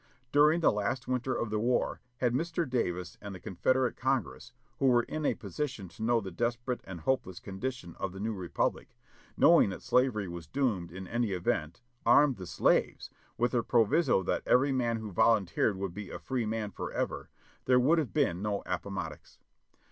During 0.31 0.61
the 0.61 0.71
last 0.71 1.07
winter 1.07 1.35
of 1.35 1.51
the 1.51 1.59
war 1.59 2.01
had 2.17 2.33
Mr. 2.33 2.67
Davis 2.67 3.19
and 3.21 3.35
the 3.35 3.39
Con 3.39 3.55
federate 3.55 3.95
Congress, 3.95 4.51
who 4.79 4.87
were 4.87 5.03
in 5.03 5.27
a 5.27 5.35
position 5.35 5.87
to 5.89 6.01
know 6.01 6.19
the 6.19 6.31
desperate 6.31 6.81
and 6.85 7.01
hopeless 7.01 7.39
condition 7.39 7.95
of 7.99 8.11
the 8.11 8.19
New 8.19 8.33
Republic, 8.33 8.95
knowing 9.37 9.69
that 9.69 9.83
slavery 9.83 10.27
was 10.27 10.47
doomed 10.47 10.91
in 10.91 11.07
any 11.07 11.33
event, 11.33 11.81
armed 12.03 12.37
the 12.37 12.47
slaves, 12.47 13.11
with 13.37 13.51
the 13.51 13.61
proviso 13.61 14.23
that 14.23 14.41
every 14.47 14.71
man 14.71 14.97
who 14.97 15.11
volunteered 15.11 15.77
would 15.77 15.93
be 15.93 16.09
a 16.09 16.17
free 16.17 16.47
man 16.47 16.71
forever, 16.71 17.29
there 17.65 17.79
would 17.79 17.99
have 17.99 18.11
been 18.11 18.41
no 18.41 18.63
Appomattox. 18.65 19.37